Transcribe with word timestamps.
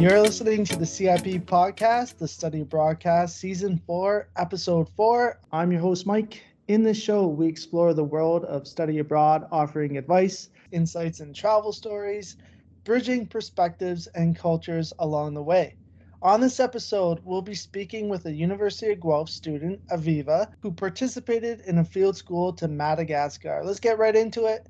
You're 0.00 0.22
listening 0.22 0.64
to 0.64 0.76
the 0.76 0.86
CIP 0.86 1.44
podcast, 1.44 2.16
the 2.16 2.26
Study 2.26 2.62
Broadcast, 2.62 3.36
Season 3.36 3.76
4, 3.86 4.30
Episode 4.36 4.88
4. 4.96 5.38
I'm 5.52 5.70
your 5.70 5.82
host, 5.82 6.06
Mike. 6.06 6.42
In 6.68 6.82
this 6.82 6.96
show, 6.96 7.26
we 7.26 7.46
explore 7.46 7.92
the 7.92 8.02
world 8.02 8.46
of 8.46 8.66
study 8.66 9.00
abroad, 9.00 9.46
offering 9.52 9.98
advice, 9.98 10.48
insights, 10.72 11.20
and 11.20 11.36
travel 11.36 11.70
stories, 11.70 12.38
bridging 12.84 13.26
perspectives 13.26 14.06
and 14.14 14.34
cultures 14.34 14.94
along 15.00 15.34
the 15.34 15.42
way. 15.42 15.76
On 16.22 16.40
this 16.40 16.60
episode, 16.60 17.20
we'll 17.22 17.42
be 17.42 17.54
speaking 17.54 18.08
with 18.08 18.24
a 18.24 18.32
University 18.32 18.92
of 18.92 19.02
Guelph 19.02 19.28
student, 19.28 19.86
Aviva, 19.88 20.50
who 20.60 20.72
participated 20.72 21.60
in 21.66 21.76
a 21.76 21.84
field 21.84 22.16
school 22.16 22.54
to 22.54 22.68
Madagascar. 22.68 23.60
Let's 23.62 23.80
get 23.80 23.98
right 23.98 24.16
into 24.16 24.46
it. 24.46 24.66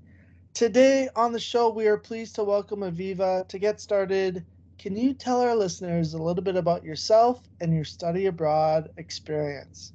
Today 0.55 1.09
on 1.15 1.31
the 1.31 1.39
show, 1.39 1.69
we 1.69 1.87
are 1.87 1.99
pleased 1.99 2.35
to 2.35 2.43
welcome 2.43 2.81
Aviva. 2.81 3.47
To 3.47 3.59
get 3.61 3.81
started, 3.81 4.45
can 4.81 4.97
you 4.97 5.13
tell 5.13 5.43
our 5.43 5.55
listeners 5.55 6.15
a 6.15 6.23
little 6.23 6.43
bit 6.43 6.57
about 6.57 6.83
yourself 6.83 7.43
and 7.61 7.75
your 7.75 7.85
study 7.85 8.25
abroad 8.25 8.89
experience? 8.97 9.93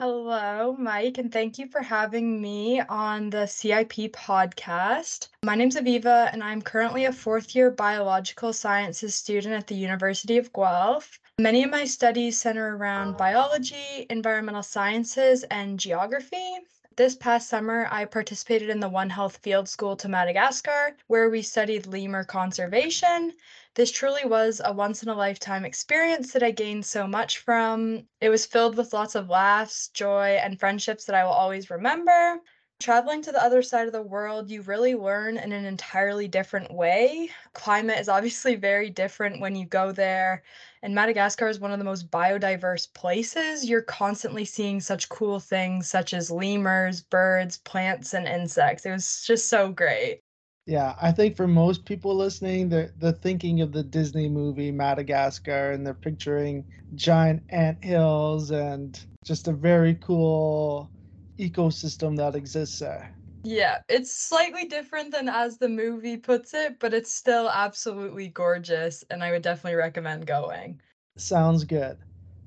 Hello, 0.00 0.76
Mike, 0.78 1.16
and 1.16 1.32
thank 1.32 1.58
you 1.58 1.66
for 1.68 1.80
having 1.80 2.38
me 2.38 2.82
on 2.90 3.30
the 3.30 3.46
CIP 3.46 4.12
podcast. 4.12 5.28
My 5.46 5.54
name's 5.54 5.76
Aviva, 5.76 6.28
and 6.30 6.44
I'm 6.44 6.60
currently 6.60 7.06
a 7.06 7.12
fourth 7.12 7.56
year 7.56 7.70
biological 7.70 8.52
sciences 8.52 9.14
student 9.14 9.54
at 9.54 9.66
the 9.66 9.76
University 9.76 10.36
of 10.36 10.52
Guelph. 10.52 11.18
Many 11.38 11.64
of 11.64 11.70
my 11.70 11.86
studies 11.86 12.38
center 12.38 12.76
around 12.76 13.16
biology, 13.16 14.06
environmental 14.10 14.62
sciences, 14.62 15.42
and 15.44 15.80
geography. 15.80 16.58
This 16.94 17.14
past 17.14 17.48
summer, 17.48 17.88
I 17.90 18.04
participated 18.04 18.68
in 18.68 18.78
the 18.78 18.88
One 18.90 19.08
Health 19.08 19.38
Field 19.38 19.66
School 19.66 19.96
to 19.96 20.08
Madagascar, 20.08 20.94
where 21.06 21.30
we 21.30 21.40
studied 21.40 21.86
lemur 21.86 22.22
conservation. 22.22 23.32
This 23.74 23.90
truly 23.92 24.24
was 24.24 24.62
a 24.64 24.72
once 24.72 25.02
in 25.02 25.10
a 25.10 25.14
lifetime 25.14 25.66
experience 25.66 26.32
that 26.32 26.42
I 26.42 26.52
gained 26.52 26.86
so 26.86 27.06
much 27.06 27.36
from. 27.36 28.08
It 28.18 28.30
was 28.30 28.46
filled 28.46 28.78
with 28.78 28.94
lots 28.94 29.14
of 29.14 29.28
laughs, 29.28 29.88
joy, 29.88 30.38
and 30.42 30.58
friendships 30.58 31.04
that 31.04 31.14
I 31.14 31.22
will 31.24 31.32
always 31.32 31.68
remember. 31.68 32.40
Traveling 32.80 33.20
to 33.20 33.30
the 33.32 33.42
other 33.42 33.60
side 33.62 33.86
of 33.86 33.92
the 33.92 34.00
world, 34.00 34.50
you 34.50 34.62
really 34.62 34.94
learn 34.94 35.36
in 35.36 35.52
an 35.52 35.66
entirely 35.66 36.28
different 36.28 36.72
way. 36.72 37.30
Climate 37.52 37.98
is 38.00 38.08
obviously 38.08 38.54
very 38.70 38.88
different 38.88 39.38
when 39.38 39.54
you 39.54 39.66
go 39.66 39.92
there, 39.92 40.42
and 40.82 40.94
Madagascar 40.94 41.48
is 41.48 41.60
one 41.60 41.72
of 41.72 41.78
the 41.78 41.84
most 41.84 42.10
biodiverse 42.10 42.90
places. 42.94 43.68
You're 43.68 43.82
constantly 43.82 44.46
seeing 44.46 44.80
such 44.80 45.10
cool 45.10 45.40
things 45.40 45.90
such 45.90 46.14
as 46.14 46.30
lemurs, 46.30 47.02
birds, 47.02 47.58
plants, 47.58 48.14
and 48.14 48.26
insects. 48.26 48.86
It 48.86 48.92
was 48.92 49.24
just 49.26 49.48
so 49.50 49.70
great. 49.70 50.22
Yeah, 50.66 50.94
I 51.00 51.10
think 51.12 51.36
for 51.36 51.46
most 51.48 51.84
people 51.86 52.14
listening, 52.16 52.68
they're, 52.68 52.92
they're 52.96 53.12
thinking 53.12 53.60
of 53.60 53.72
the 53.72 53.82
Disney 53.82 54.28
movie 54.28 54.70
Madagascar 54.70 55.72
and 55.72 55.84
they're 55.86 55.94
picturing 55.94 56.66
giant 56.94 57.44
ant 57.48 57.82
hills 57.84 58.50
and 58.52 59.04
just 59.24 59.48
a 59.48 59.52
very 59.52 59.94
cool 59.96 60.92
ecosystem 61.38 62.16
that 62.18 62.36
exists 62.36 62.78
there. 62.78 63.12
Yeah, 63.44 63.82
it's 63.88 64.12
slightly 64.12 64.66
different 64.66 65.10
than 65.12 65.28
as 65.28 65.58
the 65.58 65.68
movie 65.68 66.16
puts 66.16 66.54
it, 66.54 66.78
but 66.80 66.92
it's 66.94 67.12
still 67.14 67.48
absolutely 67.50 68.28
gorgeous, 68.28 69.02
and 69.10 69.22
I 69.22 69.30
would 69.32 69.42
definitely 69.42 69.76
recommend 69.76 70.26
going. 70.26 70.80
Sounds 71.16 71.64
good. 71.64 71.98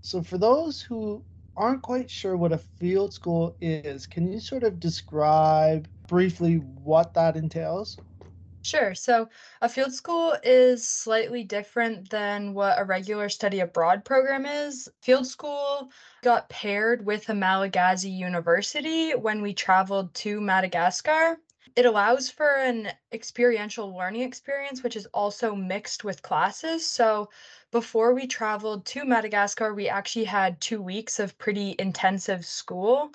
So, 0.01 0.21
for 0.21 0.37
those 0.37 0.81
who 0.81 1.25
aren't 1.57 1.81
quite 1.83 2.09
sure 2.11 2.37
what 2.37 2.51
a 2.51 2.57
field 2.59 3.13
school 3.13 3.57
is, 3.61 4.05
can 4.07 4.31
you 4.31 4.39
sort 4.39 4.63
of 4.63 4.79
describe 4.79 5.87
briefly 6.07 6.55
what 6.83 7.13
that 7.13 7.35
entails? 7.35 7.97
Sure. 8.65 8.95
So 8.95 9.29
a 9.61 9.69
field 9.69 9.93
school 9.93 10.35
is 10.43 10.87
slightly 10.87 11.43
different 11.43 12.09
than 12.09 12.55
what 12.55 12.79
a 12.79 12.83
regular 12.83 13.29
study 13.29 13.59
abroad 13.59 14.03
program 14.03 14.47
is. 14.47 14.89
Field 15.03 15.27
school 15.27 15.91
got 16.23 16.49
paired 16.49 17.05
with 17.05 17.29
a 17.29 17.35
Malagasy 17.35 18.09
university 18.09 19.11
when 19.11 19.43
we 19.43 19.53
traveled 19.53 20.11
to 20.15 20.41
Madagascar. 20.41 21.37
It 21.75 21.85
allows 21.85 22.31
for 22.31 22.55
an 22.55 22.91
experiential 23.11 23.95
learning 23.95 24.21
experience, 24.23 24.81
which 24.81 24.95
is 24.95 25.05
also 25.13 25.53
mixed 25.53 26.03
with 26.03 26.23
classes. 26.23 26.87
So 26.87 27.29
before 27.69 28.15
we 28.15 28.25
traveled 28.25 28.85
to 28.87 29.05
Madagascar, 29.05 29.75
we 29.75 29.89
actually 29.89 30.25
had 30.25 30.59
two 30.59 30.81
weeks 30.81 31.19
of 31.19 31.37
pretty 31.37 31.75
intensive 31.77 32.43
school 32.45 33.11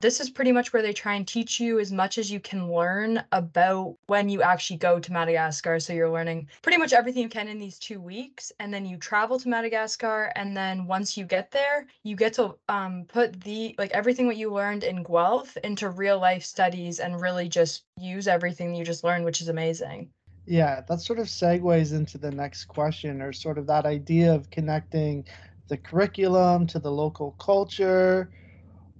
this 0.00 0.18
is 0.18 0.30
pretty 0.30 0.50
much 0.50 0.72
where 0.72 0.82
they 0.82 0.92
try 0.92 1.14
and 1.14 1.28
teach 1.28 1.60
you 1.60 1.78
as 1.78 1.92
much 1.92 2.16
as 2.16 2.30
you 2.30 2.40
can 2.40 2.72
learn 2.72 3.22
about 3.32 3.96
when 4.06 4.28
you 4.28 4.40
actually 4.40 4.78
go 4.78 4.98
to 4.98 5.12
Madagascar. 5.12 5.78
So 5.78 5.92
you're 5.92 6.10
learning 6.10 6.48
pretty 6.62 6.78
much 6.78 6.94
everything 6.94 7.22
you 7.22 7.28
can 7.28 7.48
in 7.48 7.58
these 7.58 7.78
two 7.78 8.00
weeks. 8.00 8.50
And 8.58 8.72
then 8.72 8.86
you 8.86 8.96
travel 8.96 9.38
to 9.38 9.48
Madagascar. 9.48 10.32
And 10.36 10.56
then 10.56 10.86
once 10.86 11.16
you 11.16 11.24
get 11.24 11.50
there, 11.50 11.86
you 12.02 12.16
get 12.16 12.32
to 12.34 12.56
um, 12.68 13.04
put 13.08 13.40
the 13.42 13.74
like 13.78 13.90
everything 13.90 14.26
what 14.26 14.38
you 14.38 14.52
learned 14.52 14.84
in 14.84 15.02
Guelph 15.02 15.56
into 15.58 15.90
real 15.90 16.18
life 16.18 16.44
studies 16.44 16.98
and 16.98 17.20
really 17.20 17.48
just 17.48 17.84
use 17.98 18.26
everything 18.26 18.74
you 18.74 18.84
just 18.84 19.04
learned, 19.04 19.26
which 19.26 19.42
is 19.42 19.48
amazing. 19.48 20.08
Yeah, 20.46 20.80
that 20.88 21.02
sort 21.02 21.18
of 21.18 21.26
segues 21.26 21.92
into 21.92 22.16
the 22.16 22.30
next 22.30 22.64
question, 22.64 23.20
or 23.20 23.32
sort 23.32 23.58
of 23.58 23.66
that 23.66 23.84
idea 23.84 24.34
of 24.34 24.50
connecting 24.50 25.26
the 25.68 25.76
curriculum 25.76 26.66
to 26.68 26.78
the 26.78 26.90
local 26.90 27.32
culture 27.32 28.30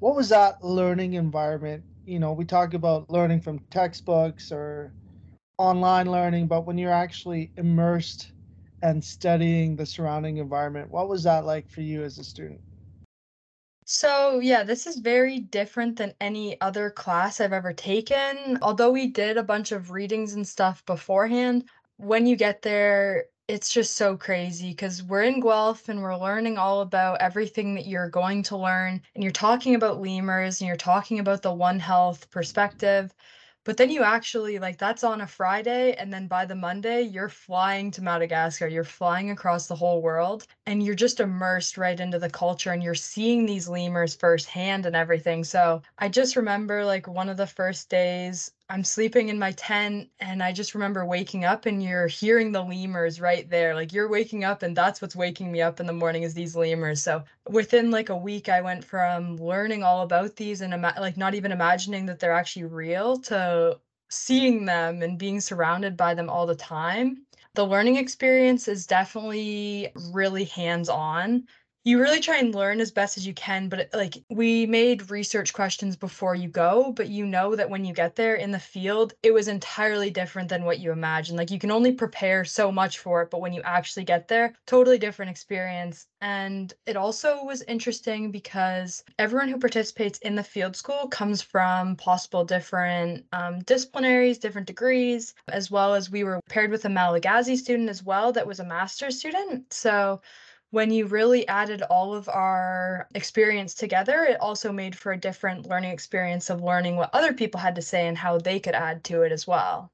what 0.01 0.17
was 0.17 0.29
that 0.31 0.65
learning 0.65 1.15
environment? 1.15 1.85
You 2.07 2.19
know, 2.19 2.33
we 2.33 2.45
talk 2.45 2.75
about 2.75 3.09
learning 3.11 3.43
from 3.43 3.61
textbooks 3.71 4.51
or 4.51 4.93
online 5.59 6.11
learning, 6.11 6.47
but 6.49 6.67
when 6.67 6.79
you're 6.79 6.93
actually 6.93 7.51
immersed 7.57 8.33
and 8.83 9.05
studying 9.05 9.77
the 9.77 9.87
surrounding 9.87 10.39
environment, 10.39 10.91
what 10.91 11.09
was 11.09 11.23
that 11.25 11.45
like 11.45 11.69
for 11.69 11.83
you 11.83 12.03
as 12.03 12.19
a 12.19 12.25
student? 12.25 12.61
So, 13.85 14.39
yeah, 14.39 14.63
this 14.63 14.87
is 14.87 15.01
very 15.01 15.41
different 15.41 15.97
than 15.97 16.15
any 16.21 16.59
other 16.61 16.91
class 16.91 17.41
I've 17.41 17.53
ever 17.53 17.73
taken. 17.73 18.59
Although 18.63 18.91
we 18.91 19.09
did 19.09 19.37
a 19.37 19.43
bunch 19.43 19.73
of 19.73 19.91
readings 19.91 20.35
and 20.35 20.47
stuff 20.47 20.85
beforehand, 20.87 21.65
when 21.97 22.27
you 22.27 22.37
get 22.37 22.63
there, 22.63 23.25
it's 23.51 23.69
just 23.75 23.97
so 23.97 24.17
crazy 24.17 24.71
because 24.71 25.03
we're 25.03 25.25
in 25.25 25.41
Guelph 25.41 25.89
and 25.89 26.01
we're 26.01 26.17
learning 26.17 26.57
all 26.57 26.83
about 26.83 27.21
everything 27.21 27.75
that 27.75 27.87
you're 27.87 28.09
going 28.09 28.45
to 28.45 28.57
learn. 28.57 29.03
And 29.15 29.25
you're 29.25 29.33
talking 29.33 29.75
about 29.75 30.01
lemurs 30.01 30.61
and 30.61 30.69
you're 30.69 30.77
talking 30.77 31.19
about 31.19 31.43
the 31.43 31.53
One 31.53 31.81
Health 31.81 32.31
perspective. 32.31 33.13
But 33.65 33.77
then 33.77 33.91
you 33.91 34.03
actually 34.05 34.61
like 34.61 34.79
that's 34.79 35.03
on 35.05 35.21
a 35.21 35.27
Friday, 35.27 35.95
and 35.95 36.13
then 36.13 36.29
by 36.29 36.47
the 36.47 36.55
Monday, 36.55 37.03
you're 37.03 37.29
flying 37.29 37.91
to 37.91 38.03
Madagascar. 38.03 38.69
You're 38.69 38.85
flying 38.85 39.31
across 39.31 39.67
the 39.67 39.75
whole 39.77 40.01
world, 40.01 40.47
and 40.67 40.83
you're 40.83 40.95
just 40.95 41.21
immersed 41.21 41.77
right 41.77 41.99
into 42.01 42.19
the 42.21 42.31
culture, 42.31 42.71
and 42.73 42.83
you're 42.83 42.95
seeing 42.95 43.45
these 43.47 43.69
lemurs 43.69 44.15
firsthand 44.15 44.87
and 44.87 44.97
everything. 44.97 45.45
So 45.45 45.83
I 45.99 46.09
just 46.09 46.37
remember 46.37 46.85
like 46.85 47.07
one 47.09 47.29
of 47.29 47.37
the 47.37 47.47
first 47.47 47.91
days, 47.91 48.53
I'm 48.71 48.85
sleeping 48.85 49.31
in 49.31 49.39
my 49.39 49.51
tent, 49.53 50.11
and 50.21 50.41
I 50.43 50.53
just 50.53 50.75
remember 50.75 51.05
waking 51.05 51.45
up, 51.45 51.67
and 51.67 51.83
you're 51.83 52.07
hearing 52.07 52.53
the 52.53 52.63
lemurs 52.63 53.21
right 53.21 53.51
there. 53.51 53.75
Like 53.75 53.93
you're 53.93 54.09
waking 54.09 54.45
up, 54.45 54.63
and 54.63 54.77
that's 54.77 55.03
what's 55.03 55.17
waking 55.17 55.51
me 55.51 55.61
up 55.61 55.81
in 55.81 55.87
the 55.87 55.93
morning 55.93 56.23
is 56.23 56.35
these 56.35 56.55
lemurs. 56.55 57.03
So 57.03 57.25
within 57.49 57.91
like 57.91 58.11
a 58.11 58.17
week, 58.17 58.49
I 58.49 58.61
went 58.61 58.85
from 58.85 59.37
learning 59.39 59.83
all 59.83 60.03
about 60.03 60.37
these 60.37 60.61
and 60.61 60.73
ima- 60.73 60.95
like 61.01 61.17
not 61.17 61.35
even 61.35 61.51
imagining 61.51 62.07
that 62.07 62.21
they're 62.21 62.33
actually 62.33 62.65
real 62.65 63.19
to 63.23 63.81
seeing 64.09 64.67
them 64.67 65.03
and 65.03 65.19
being 65.19 65.41
surrounded 65.41 65.97
by 65.97 66.15
them 66.15 66.31
all 66.31 66.47
the 66.47 66.55
time. 66.55 67.27
The 67.55 67.67
learning 67.67 67.97
experience 67.97 68.69
is 68.69 68.87
definitely 68.87 69.91
really 70.13 70.45
hands 70.45 70.89
on 70.89 71.45
you 71.85 72.01
really 72.01 72.21
try 72.21 72.37
and 72.37 72.55
learn 72.55 72.81
as 72.81 72.91
best 72.91 73.17
as 73.17 73.27
you 73.27 73.35
can 73.35 73.69
but 73.69 73.89
like 73.95 74.19
we 74.29 74.67
made 74.67 75.11
research 75.11 75.53
questions 75.53 75.97
before 75.97 76.35
you 76.35 76.49
go 76.49 76.93
but 76.93 77.09
you 77.09 77.27
know 77.27 77.57
that 77.57 77.71
when 77.71 77.85
you 77.85 77.95
get 77.95 78.17
there 78.17 78.35
in 78.35 78.51
the 78.51 78.59
field 78.59 79.15
it 79.23 79.33
was 79.33 79.49
entirely 79.49 80.11
different 80.11 80.49
than 80.49 80.65
what 80.65 80.79
you 80.79 80.93
imagine 80.93 81.37
like 81.37 81.51
you 81.51 81.59
can 81.59 81.71
only 81.71 81.93
prepare 81.93 82.45
so 82.45 82.71
much 82.71 82.99
for 82.99 83.23
it 83.23 83.31
but 83.31 83.41
when 83.41 83.53
you 83.53 83.63
actually 83.63 84.05
get 84.05 84.29
there 84.29 84.55
totally 84.67 84.99
different 84.99 85.31
experience. 85.31 86.07
And 86.21 86.73
it 86.87 86.97
also 86.97 87.45
was 87.45 87.63
interesting 87.63 88.31
because 88.31 89.03
everyone 89.19 89.49
who 89.49 89.59
participates 89.59 90.19
in 90.21 90.35
the 90.35 90.43
field 90.43 90.77
school 90.77 91.09
comes 91.09 91.41
from 91.43 91.97
possible 91.97 92.45
different 92.45 93.25
um, 93.33 93.63
disciplinaries 93.63 94.41
different 94.41 94.67
degrees 94.67 95.35
as 95.49 95.71
well 95.71 95.95
as 95.95 96.11
we 96.11 96.25
were 96.25 96.41
paired 96.49 96.71
with 96.71 96.85
a 96.85 96.89
malagasy 96.89 97.57
student 97.57 97.89
as 97.89 98.03
well 98.03 98.33
that 98.33 98.47
was 98.47 98.61
a 98.61 98.65
master's 98.65 99.19
student. 99.19 99.73
So 99.73 100.21
when 100.71 100.91
you 100.91 101.07
really 101.07 101.47
added 101.49 101.83
all 101.83 102.15
of 102.15 102.29
our 102.29 103.09
experience 103.15 103.75
together, 103.75 104.25
it 104.25 104.41
also 104.41 104.73
made 104.73 104.97
for 104.97 105.13
a 105.13 105.19
different 105.19 105.67
learning 105.67 105.91
experience 105.91 106.49
of 106.49 106.63
learning 106.63 106.97
what 106.97 107.11
other 107.13 107.33
people 107.33 107.61
had 107.61 107.75
to 107.75 107.83
say 107.83 108.07
and 108.07 108.17
how 108.17 108.39
they 108.39 108.61
could 108.61 108.75
add 108.75 109.03
to 109.05 109.23
it 109.23 109.33
as 109.33 109.47
well. 109.47 109.91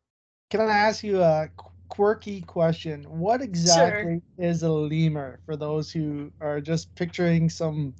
Can 0.50 0.60
I 0.60 0.78
ask 0.78 1.02
you 1.02 1.22
a 1.22 1.50
quirky 1.88 2.42
question? 2.42 3.04
What 3.04 3.40
exactly 3.40 4.22
sure. 4.38 4.46
is 4.46 4.62
a 4.62 4.70
lemur 4.70 5.40
for 5.46 5.56
those 5.56 5.90
who 5.90 6.30
are 6.40 6.60
just 6.60 6.94
picturing 6.94 7.48
some 7.48 7.94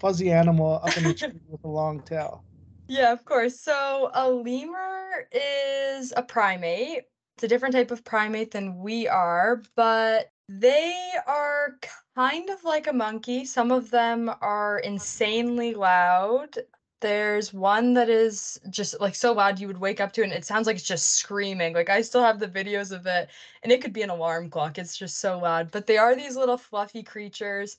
fuzzy 0.00 0.32
animal 0.32 0.80
up 0.82 0.96
in 0.96 1.06
a 1.06 1.14
tree 1.14 1.40
with 1.48 1.62
a 1.64 1.68
long 1.68 2.02
tail? 2.02 2.44
Yeah, 2.88 3.12
of 3.12 3.24
course. 3.24 3.60
So 3.60 4.10
a 4.14 4.28
lemur 4.28 5.28
is 5.32 6.12
a 6.16 6.22
primate. 6.22 7.04
It's 7.42 7.50
a 7.50 7.56
different 7.56 7.74
type 7.74 7.90
of 7.90 8.04
primate 8.04 8.52
than 8.52 8.78
we 8.78 9.08
are, 9.08 9.62
but 9.74 10.30
They 10.48 10.94
are 11.26 11.76
kind 12.14 12.48
of 12.50 12.62
like 12.64 12.86
a 12.86 12.92
monkey. 12.92 13.44
Some 13.44 13.72
of 13.72 13.90
them 13.90 14.30
are 14.40 14.78
insanely 14.78 15.74
loud. 15.74 16.56
There's 17.00 17.52
one 17.52 17.94
that 17.94 18.08
is 18.08 18.60
just 18.70 19.00
like 19.00 19.16
so 19.16 19.32
loud 19.32 19.58
you 19.58 19.66
would 19.66 19.80
wake 19.80 20.00
up 20.00 20.12
to 20.12 20.22
and 20.22 20.32
it 20.32 20.44
sounds 20.44 20.68
like 20.68 20.76
it's 20.76 20.84
just 20.84 21.16
screaming. 21.16 21.74
Like 21.74 21.90
I 21.90 22.02
still 22.02 22.22
have 22.22 22.38
the 22.38 22.46
videos 22.48 22.92
of 22.92 23.06
it 23.06 23.28
and 23.64 23.72
it 23.72 23.82
could 23.82 23.92
be 23.92 24.02
an 24.02 24.10
alarm 24.10 24.48
clock. 24.48 24.78
It's 24.78 24.96
just 24.96 25.18
so 25.18 25.36
loud. 25.40 25.72
But 25.72 25.86
they 25.88 25.98
are 25.98 26.14
these 26.14 26.36
little 26.36 26.58
fluffy 26.58 27.02
creatures. 27.02 27.76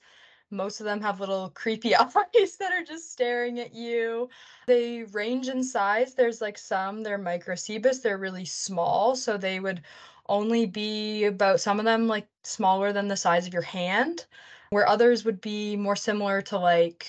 Most 0.53 0.79
of 0.79 0.85
them 0.85 1.01
have 1.01 1.19
little 1.19 1.49
creepy 1.49 1.95
eyes 1.95 2.57
that 2.59 2.71
are 2.71 2.83
just 2.83 3.11
staring 3.11 3.59
at 3.59 3.73
you. 3.73 4.29
They 4.67 5.03
range 5.03 5.49
in 5.49 5.63
size. 5.63 6.13
There's 6.13 6.41
like 6.41 6.57
some, 6.57 7.03
they're 7.03 7.19
microcebus, 7.19 8.01
they're 8.01 8.17
really 8.17 8.45
small. 8.45 9.15
So 9.15 9.37
they 9.37 9.59
would 9.59 9.81
only 10.29 10.65
be 10.65 11.25
about 11.25 11.59
some 11.59 11.79
of 11.79 11.85
them 11.85 12.07
like 12.07 12.27
smaller 12.43 12.93
than 12.93 13.07
the 13.07 13.17
size 13.17 13.47
of 13.47 13.53
your 13.53 13.63
hand, 13.63 14.25
where 14.69 14.87
others 14.87 15.25
would 15.25 15.41
be 15.41 15.75
more 15.75 15.95
similar 15.95 16.41
to 16.43 16.57
like 16.57 17.07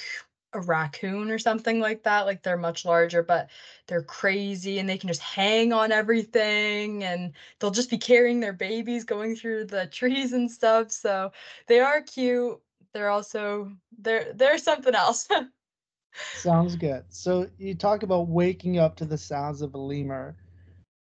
a 0.54 0.60
raccoon 0.60 1.30
or 1.30 1.38
something 1.38 1.80
like 1.80 2.02
that. 2.04 2.26
Like 2.26 2.42
they're 2.42 2.56
much 2.56 2.84
larger, 2.84 3.22
but 3.22 3.50
they're 3.86 4.02
crazy 4.02 4.78
and 4.78 4.88
they 4.88 4.98
can 4.98 5.08
just 5.08 5.20
hang 5.20 5.72
on 5.72 5.92
everything 5.92 7.04
and 7.04 7.32
they'll 7.58 7.70
just 7.70 7.90
be 7.90 7.98
carrying 7.98 8.40
their 8.40 8.52
babies 8.52 9.04
going 9.04 9.36
through 9.36 9.66
the 9.66 9.86
trees 9.88 10.32
and 10.32 10.50
stuff. 10.50 10.90
So 10.92 11.32
they 11.66 11.80
are 11.80 12.00
cute. 12.02 12.60
They're 12.94 13.10
also 13.10 13.72
they're 13.98 14.32
they're 14.32 14.58
something 14.58 14.94
else. 14.94 15.28
Sounds 16.34 16.76
good. 16.76 17.04
So 17.08 17.48
you 17.58 17.74
talk 17.74 18.04
about 18.04 18.28
waking 18.28 18.78
up 18.78 18.94
to 18.96 19.04
the 19.04 19.18
sounds 19.18 19.62
of 19.62 19.74
a 19.74 19.78
lemur. 19.78 20.36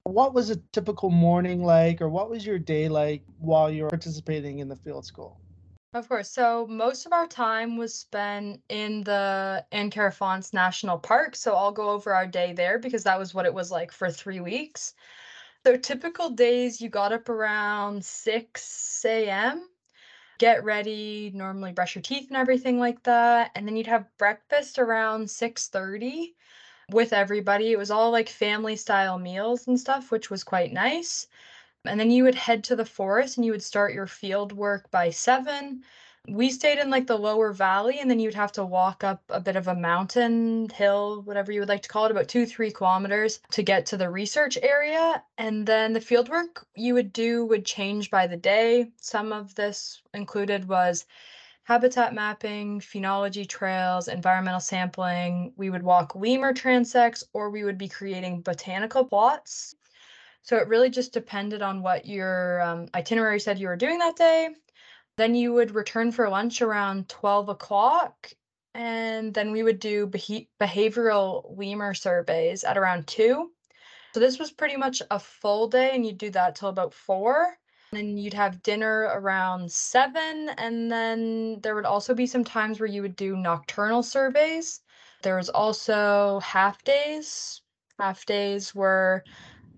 What 0.05 0.33
was 0.33 0.49
a 0.49 0.57
typical 0.73 1.11
morning 1.11 1.63
like 1.63 2.01
or 2.01 2.09
what 2.09 2.31
was 2.31 2.47
your 2.47 2.59
day 2.59 2.89
like 2.89 3.23
while 3.39 3.71
you 3.71 3.83
were 3.83 3.91
participating 3.91 4.61
in 4.61 4.69
the 4.69 4.77
field 4.77 5.05
school? 5.05 5.39
Of 5.93 6.09
course. 6.09 6.31
So 6.31 6.67
most 6.69 7.05
of 7.05 7.13
our 7.13 7.27
time 7.27 7.77
was 7.77 7.95
spent 7.95 8.63
in 8.71 9.05
the 9.05 9.65
Ankarafantsika 9.73 10.55
national 10.55 10.99
park. 10.99 11.37
So 11.37 11.55
i'll 11.55 11.73
go 11.73 11.91
over 11.91 12.15
our 12.15 12.27
day 12.27 12.55
there 12.55 12.79
because 12.79 13.05
that 13.05 13.19
was 13.19 13.35
what 13.35 13.47
it 13.47 13.53
was 13.53 13.71
like 13.71 13.93
for 13.93 14.11
three 14.11 14.41
weeks. 14.41 14.95
So 15.67 15.77
typical 15.77 16.31
days 16.31 16.81
you 16.81 16.89
got 16.89 17.13
up 17.13 17.29
around 17.29 18.05
6 18.05 19.05
a.m 19.05 19.69
get 20.39 20.65
ready 20.65 21.31
normally 21.35 21.73
brush 21.73 21.95
your 21.95 22.03
teeth 22.03 22.29
and 22.29 22.37
everything 22.37 22.79
like 22.79 23.03
that 23.05 23.51
and 23.55 23.67
then 23.67 23.77
you'd 23.77 23.87
have 23.87 24.07
breakfast 24.19 24.79
around 24.79 25.27
6.30 25.27 26.35
with 26.91 27.13
everybody. 27.13 27.73
It 27.73 27.79
was 27.79 27.91
all 27.91 28.11
like 28.11 28.29
family 28.29 28.77
style 28.77 29.19
meals 29.19 29.67
and 29.67 29.79
stuff, 29.79 30.11
which 30.11 30.31
was 30.31 30.45
quite 30.45 30.73
nice. 30.73 31.27
And 31.85 31.99
then 32.01 32.11
you 32.11 32.25
would 32.25 32.35
head 32.35 32.65
to 32.65 32.77
the 32.77 32.85
forest 32.85 33.37
and 33.37 33.45
you 33.45 33.53
would 33.53 33.63
start 33.63 33.95
your 33.95 34.07
field 34.07 34.53
work 34.53 34.91
by 34.91 35.11
seven. 35.11 35.83
We 36.27 36.51
stayed 36.51 36.79
in 36.79 36.89
like 36.89 37.07
the 37.07 37.19
lower 37.19 37.53
valley, 37.53 38.01
and 38.01 38.11
then 38.11 38.19
you'd 38.19 38.35
have 38.35 38.53
to 38.53 38.65
walk 38.65 39.05
up 39.05 39.23
a 39.29 39.41
bit 39.41 39.57
of 39.57 39.69
a 39.69 39.75
mountain, 39.75 40.71
hill, 40.71 41.21
whatever 41.23 41.53
you 41.53 41.61
would 41.61 41.69
like 41.69 41.83
to 41.83 41.89
call 41.89 42.07
it, 42.07 42.11
about 42.11 42.29
two, 42.29 42.47
three 42.47 42.71
kilometers 42.71 43.41
to 43.53 43.63
get 43.63 43.85
to 43.87 43.99
the 43.99 44.09
research 44.09 44.57
area. 44.63 45.23
And 45.37 45.67
then 45.67 45.93
the 45.93 46.01
field 46.01 46.31
work 46.31 46.67
you 46.75 46.95
would 46.95 47.13
do 47.13 47.45
would 47.47 47.67
change 47.67 48.11
by 48.11 48.27
the 48.27 48.39
day. 48.39 48.91
Some 49.01 49.33
of 49.33 49.55
this 49.55 50.01
included 50.15 50.67
was 50.67 51.05
habitat 51.65 52.15
mapping, 52.15 52.81
phenology 52.81 53.47
trails, 53.47 54.09
environmental 54.09 54.61
sampling. 54.61 55.53
We 55.57 55.69
would 55.69 55.83
walk 55.83 56.15
lemur 56.15 56.55
transects 56.55 57.25
or 57.33 57.51
we 57.51 57.65
would 57.65 57.79
be 57.79 57.89
creating 57.89 58.43
botanical 58.43 59.05
plots. 59.05 59.75
So 60.43 60.57
it 60.57 60.69
really 60.69 60.91
just 60.91 61.13
depended 61.13 61.63
on 61.63 61.83
what 61.83 62.07
your 62.07 62.61
um, 62.61 62.89
itinerary 62.95 63.41
said 63.41 63.59
you 63.59 63.69
were 63.69 63.77
doing 63.77 63.99
that 63.99 64.17
day. 64.17 64.51
Then 65.17 65.35
you 65.35 65.53
would 65.53 65.75
return 65.75 66.13
for 66.13 66.29
lunch 66.29 66.63
around 66.63 67.09
12 67.09 67.49
o'clock. 67.49 68.31
And 68.75 69.33
then 69.33 69.53
we 69.53 69.63
would 69.63 69.79
do 69.79 70.07
beha- 70.07 70.47
behavioral 70.61 71.57
lemur 71.57 71.95
surveys 71.95 72.65
at 72.65 72.77
around 72.77 73.07
2. 73.07 73.51
So 74.13 74.21
this 74.21 74.39
was 74.39 74.51
pretty 74.51 74.77
much 74.77 75.03
a 75.11 75.19
full 75.19 75.69
day, 75.69 75.95
and 75.95 76.05
you'd 76.05 76.19
do 76.19 76.31
that 76.31 76.57
till 76.57 76.69
about 76.69 76.95
4 76.95 77.57
and 77.95 78.09
then 78.09 78.19
you'd 78.19 78.35
have 78.35 78.63
dinner 78.63 79.11
around 79.15 79.71
seven. 79.71 80.51
And 80.59 80.91
then 80.91 81.61
there 81.61 81.75
would 81.75 81.85
also 81.85 82.15
be 82.15 82.27
some 82.27 82.45
times 82.45 82.81
where 82.81 82.89
you 82.89 83.03
would 83.03 83.17
do 83.17 83.37
nocturnal 83.37 84.03
surveys. 84.03 84.81
There 85.23 85.37
was 85.37 85.49
also 85.49 86.41
half 86.41 86.83
days. 86.85 87.63
Half 87.99 88.27
days 88.27 88.75
were 88.75 89.23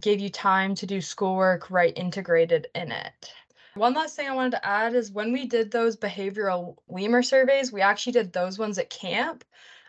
gave 0.00 0.20
you 0.20 0.30
time 0.30 0.74
to 0.76 0.86
do 0.86 1.00
schoolwork 1.00 1.70
right 1.70 1.92
integrated 1.96 2.68
in 2.74 2.92
it. 2.92 3.32
One 3.76 3.92
last 3.92 4.16
thing 4.16 4.26
I 4.26 4.34
wanted 4.34 4.52
to 4.52 4.66
add 4.66 4.94
is 4.94 5.12
when 5.12 5.34
we 5.34 5.44
did 5.44 5.70
those 5.70 5.98
behavioral 5.98 6.76
lemur 6.88 7.22
surveys, 7.22 7.70
we 7.70 7.82
actually 7.82 8.14
did 8.14 8.32
those 8.32 8.58
ones 8.58 8.78
at 8.78 8.88
camp. 8.88 9.44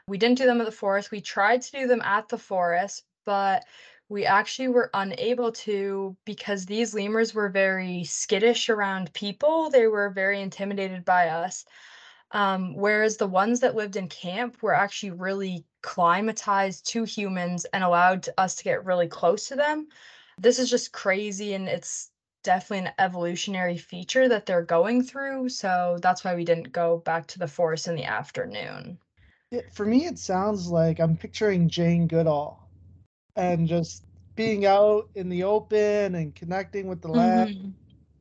We 0.10 0.18
didn't 0.18 0.40
do 0.40 0.46
them 0.46 0.60
at 0.60 0.66
the 0.66 0.74
forest. 0.74 1.10
We 1.10 1.22
tried 1.22 1.62
to 1.62 1.72
do 1.72 1.88
them 1.88 2.02
at 2.02 2.28
the 2.28 2.38
forest, 2.38 3.06
but 3.24 3.64
we 4.10 4.26
actually 4.26 4.68
were 4.68 4.90
unable 4.94 5.54
to 5.54 6.18
because 6.26 6.66
these 6.66 6.94
lemurs 6.94 7.34
were 7.34 7.48
very 7.48 8.04
skittish 8.04 8.68
around 8.68 9.14
people. 9.14 9.70
They 9.70 9.88
were 9.88 10.10
very 10.10 10.42
intimidated 10.42 11.06
by 11.06 11.30
us. 11.30 11.64
Um, 12.32 12.76
whereas 12.76 13.16
the 13.16 13.28
ones 13.28 13.62
that 13.62 13.76
lived 13.76 13.96
in 13.96 14.10
camp 14.10 14.62
were 14.62 14.76
actually 14.76 15.12
really 15.12 15.64
climatized 15.82 16.84
to 16.88 17.06
humans 17.06 17.64
and 17.72 17.86
allowed 17.86 18.28
us 18.38 18.56
to 18.56 18.66
get 18.66 18.84
really 18.84 19.08
close 19.08 19.48
to 19.48 19.56
them. 19.56 19.88
This 20.38 20.60
is 20.60 20.70
just 20.70 20.92
crazy 20.92 21.54
and 21.54 21.70
it's 21.70 22.12
definitely 22.48 22.88
an 22.88 22.94
evolutionary 22.98 23.76
feature 23.76 24.30
that 24.30 24.46
they're 24.46 24.64
going 24.64 25.04
through. 25.04 25.50
So 25.50 25.98
that's 26.02 26.24
why 26.24 26.34
we 26.34 26.46
didn't 26.46 26.72
go 26.72 27.00
back 27.00 27.28
to 27.28 27.40
the 27.40 27.48
forest 27.48 27.90
in 27.90 27.96
the 27.96 28.06
afternoon. 28.06 28.98
It, 29.52 29.74
for 29.74 29.86
me, 29.86 30.06
it 30.06 30.18
sounds 30.18 30.70
like 30.70 31.02
I'm 31.02 31.18
picturing 31.18 31.68
Jane 31.68 32.08
Goodall 32.08 32.58
and 33.36 33.68
just 33.68 34.06
being 34.36 34.66
out 34.66 35.10
in 35.16 35.28
the 35.28 35.44
open 35.44 36.16
and 36.16 36.34
connecting 36.36 36.88
with 36.88 37.02
the 37.02 37.10
land 37.10 37.50
mm-hmm. 37.50 37.70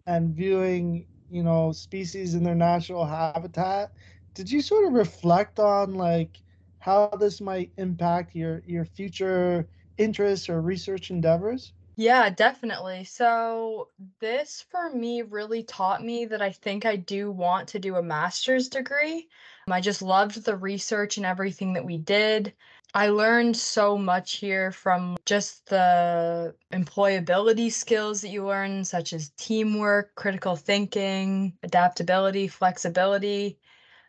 and 0.09 0.35
viewing 0.35 1.07
you 1.31 1.45
know 1.45 1.71
species 1.71 2.35
in 2.35 2.43
their 2.43 2.55
natural 2.55 3.05
habitat 3.05 3.93
did 4.35 4.51
you 4.51 4.61
sort 4.61 4.87
of 4.87 4.93
reflect 4.93 5.59
on 5.59 5.95
like 5.95 6.39
how 6.79 7.09
this 7.19 7.41
might 7.41 7.71
impact 7.79 8.35
your 8.35 8.63
your 8.67 8.85
future 8.85 9.67
interests 9.99 10.49
or 10.49 10.61
research 10.61 11.11
endeavors 11.11 11.73
yeah, 11.97 12.29
definitely. 12.31 13.05
So, 13.05 13.89
this 14.21 14.65
for 14.71 14.91
me 14.91 15.23
really 15.23 15.63
taught 15.63 16.05
me 16.05 16.27
that 16.27 16.43
I 16.43 16.53
think 16.53 16.85
I 16.85 16.97
do 16.97 17.31
want 17.31 17.69
to 17.69 17.79
do 17.79 17.97
a 17.97 18.03
master's 18.03 18.69
degree. 18.69 19.29
Um, 19.67 19.73
I 19.73 19.81
just 19.81 20.03
loved 20.03 20.45
the 20.45 20.57
research 20.57 21.17
and 21.17 21.25
everything 21.25 21.73
that 21.73 21.85
we 21.85 21.97
did. 21.99 22.53
I 22.95 23.09
learned 23.09 23.57
so 23.57 23.99
much 23.99 24.37
here 24.37 24.73
from 24.73 25.17
just 25.27 25.67
the 25.67 26.55
employability 26.73 27.73
skills 27.73 28.21
that 28.21 28.29
you 28.29 28.47
learn, 28.47 28.85
such 28.85 29.13
as 29.13 29.31
teamwork, 29.37 30.15
critical 30.15 30.57
thinking, 30.57 31.55
adaptability, 31.63 32.49
flexibility, 32.49 33.59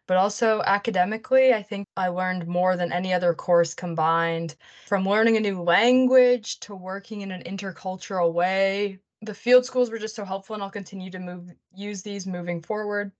but 0.08 0.18
also 0.18 0.62
academically. 0.66 1.54
I 1.54 1.62
think 1.62 1.86
I 1.96 2.08
learned 2.08 2.48
more 2.48 2.76
than 2.76 2.92
any 2.92 3.14
other 3.14 3.34
course 3.34 3.74
combined 3.74 4.56
from 4.88 5.08
learning 5.08 5.38
a 5.38 5.42
new 5.42 5.62
language 5.62 6.60
to 6.62 6.76
working 6.76 7.22
in 7.22 7.32
an 7.32 7.44
intercultural 7.44 8.34
way. 8.34 9.00
The 9.22 9.34
field 9.34 9.66
schools 9.66 9.92
were 9.92 10.00
just 10.00 10.16
so 10.16 10.26
helpful, 10.26 10.54
and 10.54 10.64
I'll 10.64 10.70
continue 10.70 11.12
to 11.12 11.20
move 11.20 11.52
use 11.76 12.02
these 12.02 12.26
moving 12.26 12.62
forward. 12.62 13.12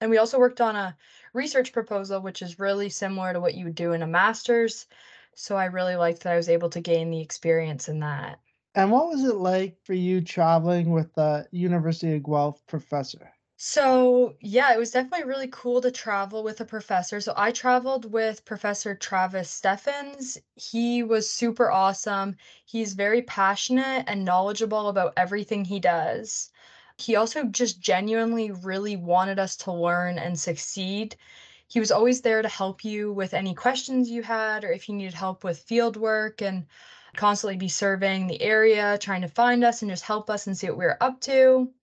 And 0.00 0.10
we 0.10 0.18
also 0.18 0.38
worked 0.38 0.60
on 0.60 0.76
a 0.76 0.96
research 1.32 1.72
proposal, 1.72 2.20
which 2.20 2.42
is 2.42 2.58
really 2.58 2.88
similar 2.88 3.32
to 3.32 3.40
what 3.40 3.54
you 3.54 3.64
would 3.64 3.74
do 3.74 3.92
in 3.92 4.02
a 4.02 4.06
master's. 4.06 4.86
So 5.34 5.56
I 5.56 5.66
really 5.66 5.96
liked 5.96 6.22
that 6.22 6.32
I 6.32 6.36
was 6.36 6.48
able 6.48 6.70
to 6.70 6.80
gain 6.80 7.10
the 7.10 7.20
experience 7.20 7.88
in 7.88 8.00
that. 8.00 8.38
And 8.74 8.92
what 8.92 9.08
was 9.08 9.24
it 9.24 9.36
like 9.36 9.78
for 9.84 9.94
you 9.94 10.20
traveling 10.20 10.90
with 10.90 11.14
the 11.14 11.46
University 11.50 12.14
of 12.14 12.24
Guelph 12.24 12.66
professor? 12.66 13.32
So, 13.58 14.36
yeah, 14.40 14.72
it 14.74 14.78
was 14.78 14.90
definitely 14.90 15.26
really 15.26 15.48
cool 15.48 15.80
to 15.82 15.90
travel 15.90 16.42
with 16.42 16.60
a 16.60 16.64
professor. 16.66 17.20
So, 17.20 17.32
I 17.36 17.50
traveled 17.52 18.10
with 18.12 18.44
Professor 18.44 18.94
Travis 18.94 19.50
Steffens. 19.50 20.38
He 20.54 21.02
was 21.02 21.30
super 21.30 21.70
awesome. 21.70 22.36
He's 22.66 22.92
very 22.94 23.22
passionate 23.22 24.04
and 24.08 24.24
knowledgeable 24.26 24.88
about 24.88 25.12
everything 25.18 25.64
he 25.66 25.80
does. 25.80 26.50
He 26.98 27.14
also 27.16 27.44
just 27.44 27.80
genuinely 27.80 28.50
really 28.50 28.96
wanted 28.96 29.38
us 29.38 29.56
to 29.58 29.72
learn 29.72 30.18
and 30.18 30.38
succeed 30.38 31.16
he 31.68 31.80
was 31.80 31.92
always 31.92 32.22
there 32.22 32.42
to 32.42 32.48
help 32.48 32.84
you 32.86 33.12
with 33.12 33.34
any 33.34 33.54
questions 33.54 34.10
you 34.10 34.22
had 34.22 34.64
or 34.64 34.72
if 34.72 34.88
you 34.88 34.94
needed 34.96 35.14
help 35.14 35.44
with 35.44 35.58
field 35.60 35.98
work 35.98 36.40
and 36.42 36.66
constantly 37.16 37.58
be 37.58 37.68
surveying 37.68 38.28
the 38.28 38.40
area, 38.42 38.98
trying 38.98 39.22
to 39.22 39.28
find 39.28 39.64
us 39.64 39.82
and 39.82 39.92
just 39.92 40.04
help 40.04 40.30
us 40.30 40.46
and 40.46 40.56
see 40.58 40.68
what 40.70 40.78
we 40.78 40.86
were 40.86 41.02
up 41.04 41.20
to. 41.22 41.74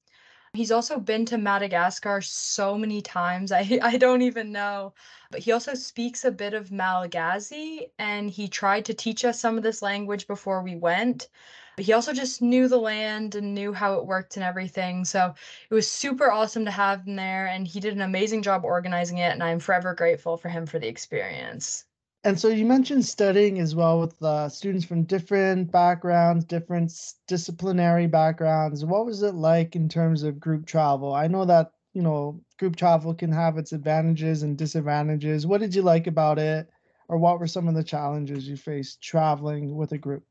He's 0.55 0.71
also 0.71 0.99
been 0.99 1.25
to 1.25 1.37
Madagascar 1.37 2.21
so 2.21 2.77
many 2.77 3.01
times. 3.01 3.51
I 3.51 3.79
I 3.81 3.97
don't 3.97 4.21
even 4.21 4.51
know. 4.51 4.93
But 5.31 5.41
he 5.41 5.51
also 5.51 5.73
speaks 5.73 6.25
a 6.25 6.31
bit 6.31 6.53
of 6.53 6.71
Malagasy 6.71 7.91
and 7.97 8.29
he 8.29 8.47
tried 8.47 8.85
to 8.85 8.93
teach 8.93 9.25
us 9.25 9.39
some 9.39 9.57
of 9.57 9.63
this 9.63 9.81
language 9.81 10.27
before 10.27 10.61
we 10.61 10.75
went. 10.75 11.29
But 11.75 11.85
he 11.85 11.93
also 11.93 12.13
just 12.13 12.41
knew 12.41 12.67
the 12.67 12.77
land 12.77 13.33
and 13.35 13.55
knew 13.55 13.73
how 13.73 13.95
it 13.95 14.05
worked 14.05 14.37
and 14.37 14.43
everything. 14.43 15.05
So 15.05 15.33
it 15.69 15.73
was 15.73 15.89
super 15.89 16.31
awesome 16.31 16.65
to 16.65 16.71
have 16.71 17.07
him 17.07 17.15
there 17.15 17.47
and 17.47 17.67
he 17.67 17.79
did 17.79 17.93
an 17.95 18.01
amazing 18.01 18.43
job 18.43 18.63
organizing 18.63 19.17
it 19.17 19.31
and 19.31 19.43
I'm 19.43 19.59
forever 19.59 19.95
grateful 19.95 20.37
for 20.37 20.49
him 20.49 20.67
for 20.67 20.77
the 20.77 20.87
experience. 20.87 21.85
And 22.25 22.39
so 22.39 22.47
you 22.47 22.65
mentioned 22.65 23.03
studying 23.05 23.59
as 23.59 23.75
well 23.75 23.99
with 23.99 24.21
uh, 24.23 24.47
students 24.47 24.85
from 24.85 25.03
different 25.03 25.71
backgrounds, 25.71 26.45
different 26.45 26.93
disciplinary 27.27 28.07
backgrounds. 28.07 28.85
What 28.85 29.05
was 29.05 29.23
it 29.23 29.35
like 29.35 29.75
in 29.75 29.89
terms 29.89 30.23
of 30.23 30.39
group 30.39 30.65
travel? 30.65 31.13
I 31.13 31.27
know 31.27 31.43
that, 31.43 31.73
you 31.93 32.01
know, 32.01 32.39
group 32.57 32.77
travel 32.77 33.13
can 33.13 33.31
have 33.31 33.57
its 33.57 33.73
advantages 33.73 34.43
and 34.43 34.57
disadvantages. 34.57 35.45
What 35.45 35.59
did 35.59 35.75
you 35.75 35.81
like 35.81 36.07
about 36.07 36.39
it? 36.39 36.69
Or 37.09 37.17
what 37.17 37.39
were 37.39 37.47
some 37.47 37.67
of 37.67 37.75
the 37.75 37.83
challenges 37.83 38.47
you 38.47 38.55
faced 38.55 39.01
traveling 39.01 39.75
with 39.75 39.91
a 39.91 39.97
group? 39.97 40.23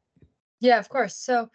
Yeah, 0.60 0.78
of 0.78 0.88
course. 0.88 1.14
So 1.14 1.50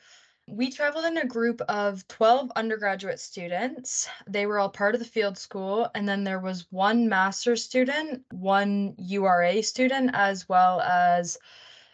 we 0.48 0.72
traveled 0.72 1.06
in 1.06 1.18
a 1.18 1.26
group 1.26 1.62
of 1.68 2.08
12 2.08 2.52
undergraduate 2.56 3.20
students. 3.20 4.08
They 4.28 4.46
were 4.46 4.60
all 4.60 4.70
part 4.70 4.96
of 4.96 5.00
the 5.00 5.06
field 5.06 5.38
school. 5.38 5.90
And 5.94 6.08
then 6.08 6.24
there 6.24 6.40
was 6.40 6.66
one 6.72 7.10
master's 7.10 7.64
student, 7.64 8.24
one 8.32 8.96
URA 8.98 9.62
student, 9.62 10.12
as 10.14 10.48
well 10.48 10.80
as 10.82 11.38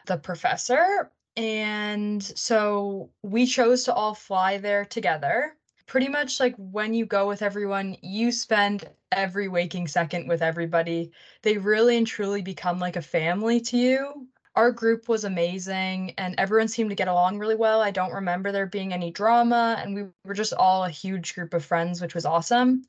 the 0.06 0.18
professor. 0.18 1.12
And 1.36 2.22
so 2.24 3.10
we 3.24 3.48
chose 3.48 3.86
to 3.86 3.94
all 3.94 4.14
fly 4.14 4.60
there 4.60 4.86
together. 4.86 5.56
Pretty 5.88 6.08
much 6.08 6.40
like 6.40 6.56
when 6.58 6.94
you 6.94 7.06
go 7.06 7.28
with 7.28 7.42
everyone, 7.42 7.98
you 8.02 8.32
spend 8.32 8.88
every 9.12 9.48
waking 9.48 9.88
second 9.88 10.28
with 10.28 10.44
everybody. 10.44 11.12
They 11.42 11.58
really 11.58 11.98
and 11.98 12.08
truly 12.08 12.42
become 12.42 12.80
like 12.80 12.96
a 12.96 13.02
family 13.02 13.60
to 13.62 13.78
you 13.78 14.28
our 14.56 14.72
group 14.72 15.10
was 15.10 15.24
amazing 15.24 16.14
and 16.18 16.36
everyone 16.38 16.68
seemed 16.68 16.90
to 16.92 16.96
get 16.96 17.08
along 17.08 17.40
really 17.40 17.56
well. 17.56 17.82
I 17.82 17.92
don't 17.92 18.14
remember 18.14 18.52
there 18.52 18.68
being 18.68 18.94
any 18.94 19.12
drama 19.12 19.78
and 19.80 19.96
we 19.96 20.06
were 20.26 20.34
just 20.34 20.54
all 20.54 20.84
a 20.84 20.90
huge 20.90 21.34
group 21.34 21.54
of 21.54 21.66
friends, 21.66 22.02
which 22.02 22.14
was 22.14 22.26
awesome. 22.26 22.86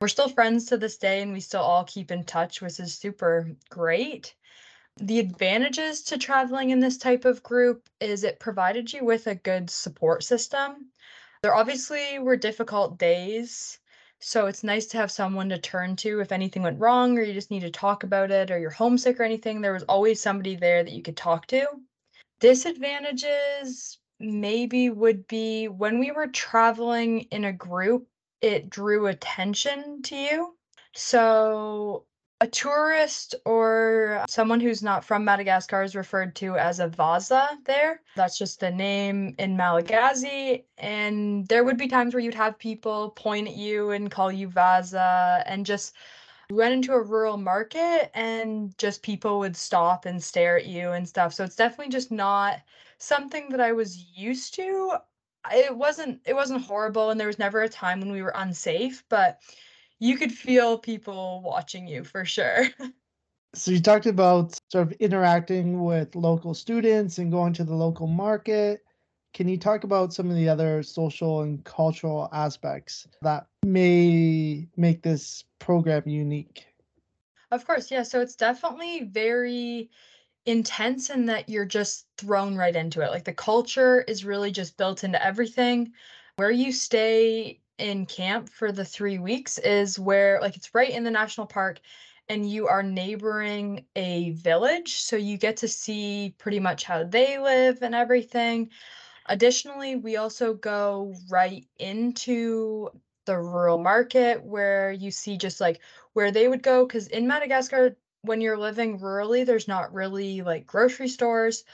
We're 0.00 0.08
still 0.08 0.28
friends 0.28 0.66
to 0.66 0.76
this 0.76 0.98
day 0.98 1.22
and 1.22 1.32
we 1.32 1.40
still 1.40 1.62
all 1.62 1.84
keep 1.84 2.10
in 2.10 2.24
touch, 2.24 2.60
which 2.60 2.78
is 2.80 2.94
super 2.94 3.50
great. 3.70 4.34
The 4.98 5.18
advantages 5.18 6.02
to 6.04 6.18
traveling 6.18 6.70
in 6.70 6.80
this 6.80 6.98
type 6.98 7.24
of 7.24 7.42
group 7.42 7.88
is 8.00 8.24
it 8.24 8.40
provided 8.40 8.92
you 8.92 9.04
with 9.04 9.26
a 9.26 9.34
good 9.34 9.70
support 9.70 10.22
system. 10.22 10.90
There 11.42 11.54
obviously 11.54 12.18
were 12.18 12.36
difficult 12.36 12.98
days 12.98 13.78
so 14.20 14.46
it's 14.46 14.64
nice 14.64 14.86
to 14.86 14.96
have 14.96 15.10
someone 15.10 15.48
to 15.50 15.58
turn 15.58 15.96
to 15.96 16.20
if 16.20 16.32
anything 16.32 16.62
went 16.62 16.80
wrong 16.80 17.18
or 17.18 17.22
you 17.22 17.34
just 17.34 17.50
need 17.50 17.60
to 17.60 17.70
talk 17.70 18.02
about 18.02 18.30
it 18.30 18.50
or 18.50 18.58
you're 18.58 18.70
homesick 18.70 19.20
or 19.20 19.24
anything. 19.24 19.60
There 19.60 19.72
was 19.72 19.82
always 19.84 20.20
somebody 20.20 20.56
there 20.56 20.82
that 20.82 20.92
you 20.92 21.02
could 21.02 21.16
talk 21.16 21.46
to. 21.48 21.66
Disadvantages 22.40 23.98
maybe 24.18 24.90
would 24.90 25.26
be 25.28 25.68
when 25.68 25.98
we 25.98 26.10
were 26.10 26.28
traveling 26.28 27.20
in 27.30 27.44
a 27.44 27.52
group, 27.52 28.08
it 28.40 28.70
drew 28.70 29.06
attention 29.06 30.02
to 30.02 30.16
you. 30.16 30.56
So 30.94 32.06
a 32.40 32.46
tourist 32.46 33.34
or 33.46 34.24
someone 34.28 34.60
who's 34.60 34.82
not 34.82 35.04
from 35.04 35.24
Madagascar 35.24 35.82
is 35.82 35.96
referred 35.96 36.34
to 36.36 36.56
as 36.56 36.80
a 36.80 36.88
Vaza 36.88 37.56
there. 37.64 38.02
That's 38.14 38.36
just 38.36 38.60
the 38.60 38.70
name 38.70 39.34
in 39.38 39.56
Malagasy. 39.56 40.64
And 40.76 41.46
there 41.48 41.64
would 41.64 41.78
be 41.78 41.88
times 41.88 42.12
where 42.12 42.22
you'd 42.22 42.34
have 42.34 42.58
people 42.58 43.10
point 43.10 43.48
at 43.48 43.56
you 43.56 43.90
and 43.90 44.10
call 44.10 44.30
you 44.30 44.48
Vaza 44.48 45.42
and 45.46 45.64
just 45.64 45.94
we 46.50 46.56
went 46.56 46.74
into 46.74 46.92
a 46.92 47.02
rural 47.02 47.38
market 47.38 48.10
and 48.14 48.76
just 48.78 49.02
people 49.02 49.38
would 49.38 49.56
stop 49.56 50.04
and 50.04 50.22
stare 50.22 50.58
at 50.58 50.66
you 50.66 50.92
and 50.92 51.08
stuff. 51.08 51.32
So 51.32 51.42
it's 51.42 51.56
definitely 51.56 51.90
just 51.90 52.12
not 52.12 52.60
something 52.98 53.48
that 53.48 53.60
I 53.60 53.72
was 53.72 54.04
used 54.14 54.54
to. 54.54 54.92
It 55.52 55.74
wasn't 55.74 56.20
it 56.26 56.34
wasn't 56.34 56.64
horrible 56.64 57.10
and 57.10 57.18
there 57.18 57.26
was 57.28 57.38
never 57.38 57.62
a 57.62 57.68
time 57.68 57.98
when 58.00 58.12
we 58.12 58.22
were 58.22 58.34
unsafe, 58.36 59.04
but 59.08 59.40
you 59.98 60.16
could 60.16 60.32
feel 60.32 60.78
people 60.78 61.42
watching 61.44 61.86
you 61.86 62.04
for 62.04 62.24
sure. 62.24 62.66
so 63.54 63.70
you 63.70 63.80
talked 63.80 64.06
about 64.06 64.58
sort 64.70 64.88
of 64.88 64.92
interacting 64.92 65.82
with 65.82 66.14
local 66.14 66.54
students 66.54 67.18
and 67.18 67.32
going 67.32 67.52
to 67.54 67.64
the 67.64 67.74
local 67.74 68.06
market. 68.06 68.82
Can 69.34 69.48
you 69.48 69.58
talk 69.58 69.84
about 69.84 70.14
some 70.14 70.30
of 70.30 70.36
the 70.36 70.48
other 70.48 70.82
social 70.82 71.42
and 71.42 71.62
cultural 71.64 72.28
aspects 72.32 73.06
that 73.22 73.46
may 73.64 74.66
make 74.76 75.02
this 75.02 75.44
program 75.58 76.02
unique? 76.06 76.66
Of 77.50 77.66
course, 77.66 77.90
yeah. 77.90 78.02
So 78.02 78.20
it's 78.20 78.36
definitely 78.36 79.04
very 79.04 79.90
intense 80.46 81.10
in 81.10 81.26
that 81.26 81.48
you're 81.48 81.66
just 81.66 82.06
thrown 82.16 82.56
right 82.56 82.74
into 82.74 83.02
it. 83.02 83.10
Like 83.10 83.24
the 83.24 83.32
culture 83.32 84.00
is 84.02 84.24
really 84.24 84.50
just 84.50 84.76
built 84.76 85.04
into 85.04 85.22
everything. 85.24 85.92
Where 86.36 86.50
you 86.50 86.72
stay 86.72 87.60
in 87.78 88.06
camp 88.06 88.48
for 88.48 88.72
the 88.72 88.84
three 88.84 89.18
weeks 89.18 89.58
is 89.58 89.98
where 89.98 90.40
like 90.40 90.56
it's 90.56 90.74
right 90.74 90.90
in 90.90 91.04
the 91.04 91.10
national 91.10 91.46
park 91.46 91.80
and 92.28 92.50
you 92.50 92.66
are 92.66 92.82
neighboring 92.82 93.84
a 93.94 94.30
village. 94.32 94.96
So 94.96 95.16
you 95.16 95.36
get 95.38 95.58
to 95.58 95.68
see 95.68 96.34
pretty 96.38 96.60
much 96.60 96.84
how 96.84 97.04
they 97.04 97.38
live 97.38 97.82
and 97.82 97.94
everything. 97.94 98.70
Additionally 99.26 99.96
we 99.96 100.16
also 100.16 100.54
go 100.54 101.14
right 101.28 101.66
into 101.78 102.90
the 103.26 103.38
rural 103.38 103.78
market 103.78 104.42
where 104.44 104.92
you 104.92 105.10
see 105.10 105.36
just 105.36 105.60
like 105.60 105.80
where 106.14 106.30
they 106.30 106.48
would 106.48 106.62
go. 106.62 106.86
Because 106.86 107.08
in 107.08 107.26
madagascar 107.26 107.96
when 108.22 108.40
you're 108.40 108.58
living 108.58 108.98
rurally 108.98 109.44
there's 109.46 109.68
not 109.68 109.92
really 109.92 110.42
like 110.42 110.66
grocery 110.66 111.08
stores 111.08 111.64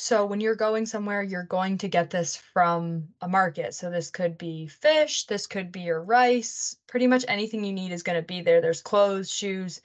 so 0.00 0.24
when 0.24 0.40
you're 0.40 0.54
going 0.54 0.86
somewhere, 0.86 1.24
you're 1.24 1.42
going 1.42 1.76
to 1.78 1.88
get 1.88 2.08
this 2.08 2.36
from 2.36 3.08
a 3.20 3.28
market. 3.28 3.74
So 3.74 3.90
this 3.90 4.10
could 4.10 4.38
be 4.38 4.68
fish, 4.68 5.24
this 5.24 5.48
could 5.48 5.72
be 5.72 5.80
your 5.80 6.04
rice, 6.04 6.76
pretty 6.86 7.08
much 7.08 7.24
anything 7.26 7.64
you 7.64 7.72
need 7.72 7.90
is 7.90 8.04
going 8.04 8.16
to 8.16 8.22
be 8.24 8.40
there. 8.40 8.60
There's 8.60 8.80
clothes, 8.80 9.28
shoes, 9.28 9.80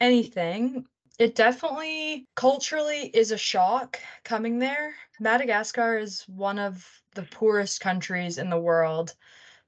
anything. 0.00 0.86
It 1.18 1.34
definitely 1.34 2.28
culturally 2.36 3.10
is 3.12 3.32
a 3.32 3.36
shock 3.36 3.98
coming 4.22 4.60
there. 4.60 4.94
Madagascar 5.18 5.98
is 5.98 6.22
one 6.28 6.60
of 6.60 6.88
the 7.16 7.24
poorest 7.24 7.80
countries 7.80 8.38
in 8.38 8.50
the 8.50 8.60
world. 8.60 9.16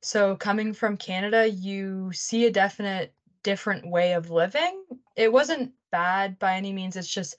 So 0.03 0.37
coming 0.37 0.73
from 0.73 0.99
Canada, 0.99 1.51
you 1.51 2.13
see 2.13 2.47
a 2.47 2.53
definite 2.53 3.13
different 3.43 3.91
way 3.91 4.13
of 4.13 4.31
living. 4.31 4.85
It 5.17 5.33
wasn't 5.33 5.73
bad 5.91 6.39
by 6.39 6.55
any 6.55 6.73
means. 6.73 6.97
It's 6.97 7.13
just 7.13 7.35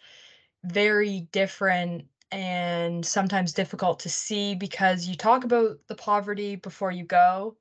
very 0.66 1.22
different 1.32 2.08
and 2.32 3.06
sometimes 3.06 3.54
difficult 3.54 4.00
to 4.00 4.10
see 4.10 4.56
because 4.56 5.08
you 5.08 5.16
talk 5.16 5.44
about 5.44 5.78
the 5.88 5.96
poverty 5.96 6.56
before 6.56 6.92
you 6.92 7.04
go, 7.04 7.58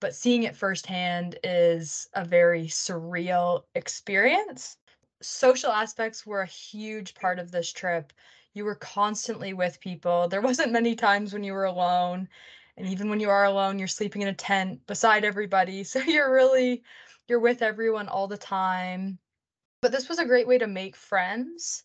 but 0.00 0.14
seeing 0.14 0.44
it 0.44 0.56
firsthand 0.56 1.38
is 1.44 2.08
a 2.14 2.24
very 2.24 2.64
surreal 2.66 3.64
experience. 3.74 4.78
Social 5.20 5.70
aspects 5.70 6.26
were 6.26 6.42
a 6.42 6.46
huge 6.46 7.14
part 7.14 7.38
of 7.38 7.50
this 7.50 7.72
trip. 7.72 8.12
You 8.54 8.64
were 8.64 8.76
constantly 8.76 9.52
with 9.52 9.80
people. 9.80 10.28
There 10.28 10.40
wasn't 10.40 10.72
many 10.72 10.94
times 10.94 11.32
when 11.32 11.44
you 11.44 11.52
were 11.52 11.64
alone. 11.64 12.28
And 12.76 12.88
even 12.88 13.08
when 13.08 13.20
you 13.20 13.30
are 13.30 13.44
alone, 13.44 13.78
you're 13.78 13.88
sleeping 13.88 14.22
in 14.22 14.28
a 14.28 14.34
tent 14.34 14.86
beside 14.86 15.24
everybody. 15.24 15.84
So 15.84 16.00
you're 16.00 16.32
really 16.32 16.82
you're 17.28 17.40
with 17.40 17.62
everyone 17.62 18.08
all 18.08 18.28
the 18.28 18.38
time. 18.38 19.18
But 19.80 19.92
this 19.92 20.08
was 20.08 20.18
a 20.18 20.24
great 20.26 20.46
way 20.46 20.58
to 20.58 20.66
make 20.66 20.96
friends 20.96 21.84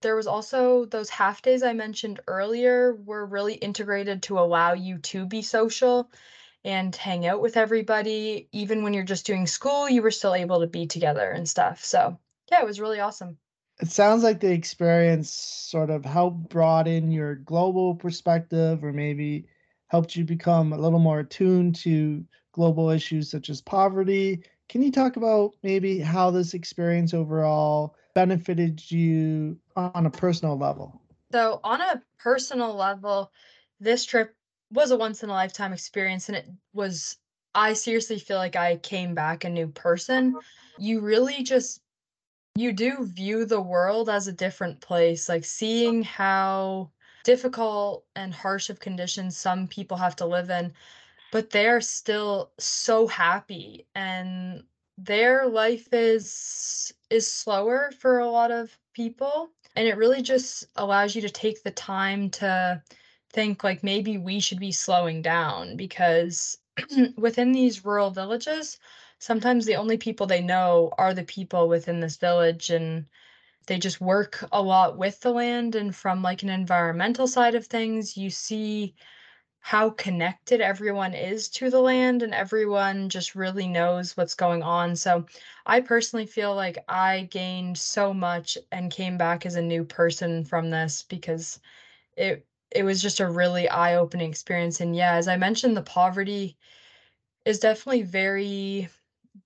there 0.00 0.16
was 0.16 0.26
also 0.26 0.84
those 0.86 1.10
half 1.10 1.42
days 1.42 1.62
I 1.62 1.72
mentioned 1.72 2.20
earlier 2.26 2.94
were 2.94 3.26
really 3.26 3.54
integrated 3.54 4.22
to 4.24 4.38
allow 4.38 4.72
you 4.72 4.98
to 4.98 5.26
be 5.26 5.42
social 5.42 6.10
and 6.64 6.94
hang 6.94 7.26
out 7.26 7.40
with 7.40 7.56
everybody. 7.56 8.48
Even 8.52 8.82
when 8.82 8.94
you're 8.94 9.04
just 9.04 9.26
doing 9.26 9.46
school, 9.46 9.88
you 9.88 10.02
were 10.02 10.10
still 10.10 10.34
able 10.34 10.60
to 10.60 10.66
be 10.66 10.86
together 10.86 11.30
and 11.30 11.48
stuff. 11.48 11.84
So, 11.84 12.18
yeah, 12.50 12.60
it 12.60 12.66
was 12.66 12.80
really 12.80 13.00
awesome. 13.00 13.38
It 13.80 13.88
sounds 13.90 14.22
like 14.22 14.40
the 14.40 14.52
experience 14.52 15.30
sort 15.30 15.90
of 15.90 16.04
helped 16.04 16.48
broaden 16.50 17.10
your 17.10 17.34
global 17.34 17.94
perspective 17.94 18.84
or 18.84 18.92
maybe 18.92 19.46
helped 19.88 20.14
you 20.16 20.24
become 20.24 20.72
a 20.72 20.78
little 20.78 20.98
more 20.98 21.20
attuned 21.20 21.74
to 21.76 22.24
global 22.52 22.90
issues 22.90 23.30
such 23.30 23.48
as 23.50 23.60
poverty. 23.60 24.42
Can 24.68 24.82
you 24.82 24.92
talk 24.92 25.16
about 25.16 25.54
maybe 25.62 25.98
how 25.98 26.30
this 26.30 26.54
experience 26.54 27.14
overall 27.14 27.96
benefited 28.14 28.90
you 28.90 29.58
on 29.76 30.06
a 30.06 30.10
personal 30.10 30.56
level? 30.58 31.00
So, 31.32 31.60
on 31.62 31.80
a 31.80 32.02
personal 32.18 32.74
level, 32.74 33.32
this 33.78 34.04
trip 34.04 34.34
was 34.72 34.90
a 34.90 34.96
once 34.96 35.22
in 35.22 35.30
a 35.30 35.32
lifetime 35.32 35.72
experience, 35.72 36.28
and 36.28 36.36
it 36.36 36.48
was, 36.72 37.16
I 37.54 37.72
seriously 37.72 38.18
feel 38.18 38.38
like 38.38 38.56
I 38.56 38.76
came 38.76 39.14
back 39.14 39.44
a 39.44 39.50
new 39.50 39.68
person. 39.68 40.36
You 40.78 41.00
really 41.00 41.42
just, 41.42 41.80
you 42.56 42.72
do 42.72 43.04
view 43.04 43.44
the 43.44 43.60
world 43.60 44.08
as 44.08 44.28
a 44.28 44.32
different 44.32 44.80
place, 44.80 45.28
like 45.28 45.44
seeing 45.44 46.02
how 46.02 46.90
difficult 47.24 48.04
and 48.16 48.32
harsh 48.32 48.70
of 48.70 48.80
conditions 48.80 49.36
some 49.36 49.68
people 49.68 49.96
have 49.96 50.16
to 50.16 50.26
live 50.26 50.50
in 50.50 50.72
but 51.30 51.50
they're 51.50 51.80
still 51.80 52.50
so 52.58 53.06
happy 53.06 53.86
and 53.94 54.62
their 55.04 55.46
life 55.46 55.88
is 55.92 56.92
is 57.08 57.32
slower 57.32 57.90
for 57.98 58.18
a 58.18 58.28
lot 58.28 58.50
of 58.50 58.76
people 58.92 59.50
and 59.76 59.88
it 59.88 59.96
really 59.96 60.20
just 60.22 60.66
allows 60.76 61.14
you 61.14 61.22
to 61.22 61.30
take 61.30 61.62
the 61.62 61.70
time 61.70 62.28
to 62.30 62.82
think 63.32 63.64
like 63.64 63.82
maybe 63.82 64.18
we 64.18 64.40
should 64.40 64.60
be 64.60 64.72
slowing 64.72 65.22
down 65.22 65.76
because 65.76 66.58
within 67.16 67.52
these 67.52 67.84
rural 67.84 68.10
villages 68.10 68.78
sometimes 69.18 69.64
the 69.64 69.76
only 69.76 69.96
people 69.96 70.26
they 70.26 70.42
know 70.42 70.92
are 70.98 71.14
the 71.14 71.24
people 71.24 71.68
within 71.68 72.00
this 72.00 72.16
village 72.16 72.70
and 72.70 73.06
they 73.66 73.78
just 73.78 74.00
work 74.00 74.44
a 74.52 74.60
lot 74.60 74.98
with 74.98 75.20
the 75.20 75.30
land 75.32 75.74
and 75.74 75.96
from 75.96 76.22
like 76.22 76.42
an 76.42 76.50
environmental 76.50 77.26
side 77.26 77.54
of 77.54 77.66
things 77.66 78.16
you 78.16 78.28
see 78.30 78.94
how 79.60 79.90
connected 79.90 80.60
everyone 80.60 81.14
is 81.14 81.48
to 81.48 81.70
the 81.70 81.80
land 81.80 82.22
and 82.22 82.34
everyone 82.34 83.08
just 83.08 83.34
really 83.34 83.68
knows 83.68 84.16
what's 84.16 84.34
going 84.34 84.62
on. 84.62 84.96
So 84.96 85.26
I 85.66 85.80
personally 85.80 86.26
feel 86.26 86.54
like 86.54 86.78
I 86.88 87.28
gained 87.30 87.78
so 87.78 88.12
much 88.14 88.56
and 88.72 88.90
came 88.90 89.16
back 89.18 89.46
as 89.46 89.56
a 89.56 89.62
new 89.62 89.84
person 89.84 90.44
from 90.44 90.70
this 90.70 91.02
because 91.02 91.60
it 92.16 92.46
it 92.72 92.84
was 92.84 93.02
just 93.02 93.20
a 93.20 93.28
really 93.30 93.68
eye-opening 93.68 94.30
experience 94.30 94.80
and 94.80 94.96
yeah, 94.96 95.14
as 95.14 95.28
I 95.28 95.36
mentioned 95.36 95.76
the 95.76 95.82
poverty 95.82 96.56
is 97.44 97.58
definitely 97.60 98.02
very 98.02 98.88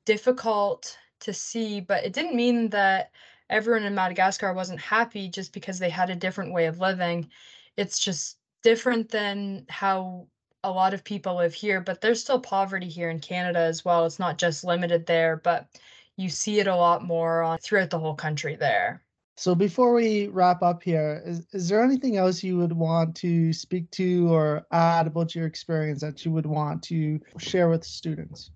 difficult 0.05 0.99
to 1.21 1.33
see, 1.33 1.81
but 1.81 2.05
it 2.05 2.13
didn't 2.13 2.37
mean 2.37 2.69
that 2.71 3.13
everyone 3.51 3.85
in 3.85 3.95
Madagascar 3.95 4.53
wasn't 4.53 4.81
happy 4.81 5.29
just 5.29 5.53
because 5.53 5.79
they 5.79 5.91
had 5.91 6.11
a 6.11 6.17
different 6.17 6.53
way 6.53 6.67
of 6.67 6.81
living. 6.81 7.31
It's 7.77 7.99
just 7.99 8.39
different 8.65 9.11
than 9.11 9.67
how 9.69 10.27
a 10.65 10.71
lot 10.71 10.95
of 10.95 11.05
people 11.05 11.37
live 11.37 11.55
here, 11.55 11.81
but 11.81 12.01
there's 12.01 12.21
still 12.21 12.41
poverty 12.41 12.89
here 12.89 13.11
in 13.11 13.21
Canada 13.21 13.61
as 13.61 13.85
well. 13.85 14.07
It's 14.07 14.19
not 14.19 14.39
just 14.39 14.65
limited 14.65 15.07
there, 15.07 15.37
but 15.37 15.69
you 16.17 16.31
see 16.31 16.59
it 16.59 16.67
a 16.67 16.75
lot 16.75 17.05
more 17.05 17.43
on, 17.43 17.59
throughout 17.59 17.91
the 17.91 17.99
whole 17.99 18.15
country 18.15 18.57
there. 18.57 19.03
So 19.37 19.55
before 19.55 19.93
we 19.93 20.29
wrap 20.29 20.63
up 20.63 20.83
here, 20.83 21.23
is, 21.27 21.47
is 21.53 21.69
there 21.69 21.83
anything 21.83 22.17
else 22.17 22.43
you 22.43 22.57
would 22.57 22.73
want 22.73 23.15
to 23.17 23.53
speak 23.53 23.91
to 23.93 24.33
or 24.33 24.65
add 24.73 25.07
about 25.07 25.35
your 25.35 25.47
experience 25.47 26.01
that 26.01 26.25
you 26.25 26.31
would 26.31 26.47
want 26.47 26.83
to 26.85 27.21
share 27.39 27.69
with 27.69 27.85
students? 27.85 28.51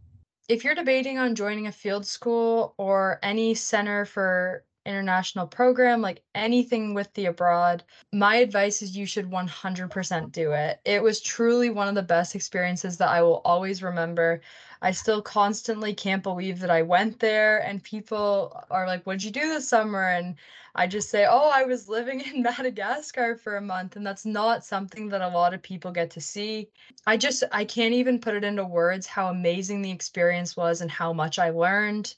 If 0.49 0.65
you're 0.65 0.77
debating 0.77 1.19
on 1.19 1.35
joining 1.35 1.67
a 1.67 1.73
field 1.73 2.07
school 2.07 2.75
or 2.79 3.19
any 3.23 3.55
center 3.55 4.07
for 4.07 4.65
international 4.89 5.47
program, 5.47 6.01
like 6.03 6.23
anything 6.35 6.95
with 6.95 7.13
the 7.15 7.27
abroad, 7.27 7.85
my 8.13 8.37
advice 8.37 8.83
is 8.83 8.97
you 8.97 9.07
should 9.07 9.31
100% 9.31 10.33
do 10.33 10.53
it. 10.53 10.81
It 10.85 11.03
was 11.03 11.21
truly 11.21 11.71
one 11.71 11.89
of 11.89 11.95
the 11.95 12.03
best 12.03 12.35
experiences 12.35 12.97
that 12.99 13.09
I 13.09 13.23
will 13.23 13.43
always 13.45 13.83
remember. 13.83 14.41
I 14.83 14.93
still 14.93 15.23
constantly 15.23 15.95
can't 15.95 16.23
believe 16.23 16.61
that 16.61 16.71
I 16.71 16.83
went 16.83 17.21
there, 17.21 17.59
and 17.59 17.83
people 17.83 18.65
are 18.71 18.87
like, 18.87 19.05
What'd 19.05 19.25
you 19.25 19.31
do 19.31 19.49
this 19.49 19.69
summer? 19.69 20.09
And 20.09 20.37
I 20.75 20.87
just 20.87 21.11
say, 21.11 21.27
Oh, 21.29 21.51
I 21.53 21.65
was 21.65 21.89
living 21.89 22.21
in 22.35 22.43
Madagascar 22.43 23.37
for 23.37 23.57
a 23.57 23.61
month. 23.61 23.97
And 23.97 24.07
that's 24.07 24.25
not 24.25 24.65
something 24.65 25.09
that 25.11 25.23
a 25.23 25.29
lot 25.29 25.55
of 25.55 25.63
people 25.63 25.91
get 25.91 26.11
to 26.13 26.21
see. 26.21 26.71
I 27.07 27.17
just, 27.17 27.43
I 27.53 27.65
can't 27.65 27.95
even 27.95 28.21
put 28.21 28.35
it 28.35 28.45
into 28.45 28.65
words 28.65 29.07
how 29.07 29.29
amazing 29.29 29.83
the 29.83 29.91
experience 29.91 30.57
was 30.57 30.81
and 30.81 30.91
how 30.91 31.13
much 31.13 31.39
I 31.39 31.51
learned. 31.51 32.15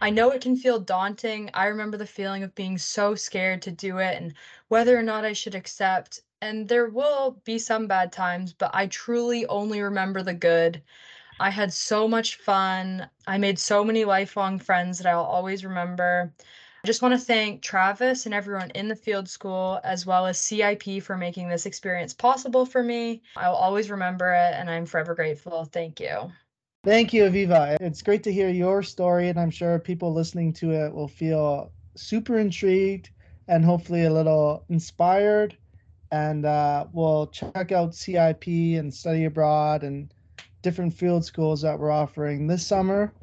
I 0.00 0.10
know 0.10 0.30
it 0.30 0.42
can 0.42 0.56
feel 0.56 0.78
daunting. 0.78 1.50
I 1.54 1.66
remember 1.66 1.96
the 1.96 2.06
feeling 2.06 2.42
of 2.42 2.54
being 2.54 2.78
so 2.78 3.14
scared 3.14 3.62
to 3.62 3.70
do 3.70 3.98
it 3.98 4.16
and 4.20 4.34
whether 4.68 4.98
or 4.98 5.02
not 5.02 5.24
I 5.24 5.32
should 5.32 5.54
accept. 5.54 6.20
And 6.42 6.68
there 6.68 6.88
will 6.88 7.40
be 7.44 7.58
some 7.58 7.86
bad 7.86 8.12
times, 8.12 8.52
but 8.52 8.70
I 8.74 8.86
truly 8.86 9.46
only 9.46 9.80
remember 9.80 10.22
the 10.22 10.34
good. 10.34 10.82
I 11.40 11.50
had 11.50 11.72
so 11.72 12.06
much 12.06 12.36
fun. 12.36 13.08
I 13.26 13.38
made 13.38 13.58
so 13.58 13.82
many 13.82 14.04
lifelong 14.04 14.58
friends 14.58 14.98
that 14.98 15.06
I'll 15.06 15.24
always 15.24 15.64
remember. 15.64 16.32
I 16.84 16.86
just 16.86 17.00
want 17.00 17.14
to 17.14 17.18
thank 17.18 17.62
Travis 17.62 18.26
and 18.26 18.34
everyone 18.34 18.70
in 18.72 18.88
the 18.88 18.96
field 18.96 19.28
school, 19.28 19.80
as 19.84 20.04
well 20.04 20.26
as 20.26 20.38
CIP, 20.38 21.02
for 21.02 21.16
making 21.16 21.48
this 21.48 21.64
experience 21.66 22.12
possible 22.12 22.66
for 22.66 22.82
me. 22.82 23.22
I'll 23.36 23.54
always 23.54 23.90
remember 23.90 24.32
it, 24.32 24.52
and 24.54 24.68
I'm 24.68 24.84
forever 24.84 25.14
grateful. 25.14 25.64
Thank 25.64 25.98
you. 25.98 26.30
Thank 26.84 27.14
you, 27.14 27.24
Aviva. 27.24 27.78
It's 27.80 28.02
great 28.02 28.22
to 28.24 28.32
hear 28.32 28.50
your 28.50 28.82
story, 28.82 29.30
and 29.30 29.40
I'm 29.40 29.50
sure 29.50 29.78
people 29.78 30.12
listening 30.12 30.52
to 30.54 30.72
it 30.72 30.92
will 30.92 31.08
feel 31.08 31.72
super 31.94 32.36
intrigued 32.38 33.08
and 33.48 33.64
hopefully 33.64 34.04
a 34.04 34.12
little 34.12 34.66
inspired. 34.68 35.56
And 36.12 36.44
uh, 36.44 36.84
we'll 36.92 37.28
check 37.28 37.72
out 37.72 37.94
CIP 37.94 38.46
and 38.46 38.92
study 38.92 39.24
abroad 39.24 39.82
and 39.82 40.12
different 40.60 40.92
field 40.92 41.24
schools 41.24 41.62
that 41.62 41.78
we're 41.78 41.90
offering 41.90 42.46
this 42.46 42.66
summer. 42.66 43.14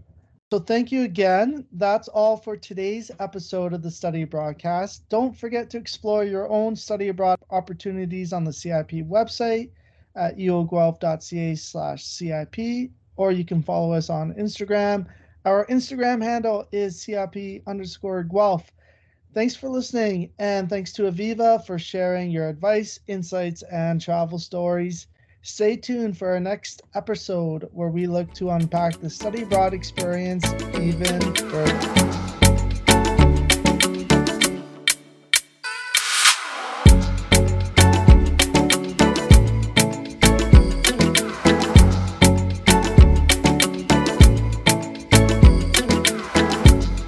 So, 0.51 0.57
thank 0.57 0.91
you 0.91 1.03
again. 1.03 1.67
That's 1.71 2.07
all 2.07 2.37
for 2.37 2.57
today's 2.57 3.11
episode 3.19 3.73
of 3.73 3.83
the 3.83 3.91
Study 3.91 4.23
Broadcast. 4.23 5.07
Don't 5.09 5.37
forget 5.37 5.69
to 5.69 5.77
explore 5.77 6.23
your 6.23 6.49
own 6.49 6.75
study 6.75 7.09
abroad 7.09 7.37
opportunities 7.51 8.33
on 8.33 8.43
the 8.43 8.53
CIP 8.53 9.05
website 9.07 9.69
at 10.15 10.35
uoguelph.ca 10.37 11.55
slash 11.55 12.03
CIP 12.05 12.89
or 13.21 13.31
you 13.31 13.45
can 13.45 13.61
follow 13.61 13.93
us 13.93 14.09
on 14.09 14.33
Instagram. 14.33 15.05
Our 15.45 15.67
Instagram 15.67 16.23
handle 16.23 16.67
is 16.71 16.99
CIP 16.99 17.61
underscore 17.67 18.23
Guelph. 18.23 18.71
Thanks 19.35 19.55
for 19.55 19.69
listening, 19.69 20.31
and 20.39 20.67
thanks 20.67 20.91
to 20.93 21.03
Aviva 21.03 21.63
for 21.67 21.77
sharing 21.77 22.31
your 22.31 22.49
advice, 22.49 22.99
insights, 23.07 23.61
and 23.71 24.01
travel 24.01 24.39
stories. 24.39 25.05
Stay 25.43 25.75
tuned 25.75 26.17
for 26.17 26.31
our 26.31 26.39
next 26.39 26.81
episode 26.95 27.69
where 27.71 27.89
we 27.89 28.07
look 28.07 28.33
to 28.33 28.49
unpack 28.49 28.99
the 28.99 29.09
study 29.09 29.43
abroad 29.43 29.75
experience 29.75 30.51
even 30.75 31.21
further. 31.35 32.30